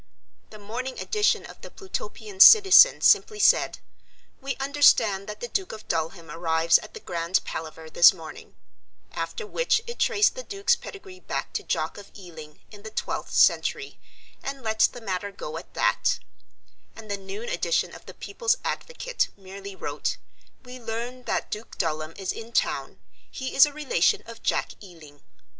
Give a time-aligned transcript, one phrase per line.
[0.49, 3.77] The morning edition of the Plutopian Citizen simply said,
[4.41, 8.55] "We understand that the Duke of Dulham arrives at the Grand Palaver this morning,"
[9.11, 13.35] after which it traced the Duke's pedigree back to Jock of Ealing in the twelfth
[13.35, 13.99] century
[14.41, 16.17] and let the matter go at that;
[16.95, 20.17] and the noon edition of the People's Advocate merely wrote,
[20.65, 22.97] "We learn that Duke Dulham is in town.
[23.29, 25.21] He is a relation of Jack Ealing."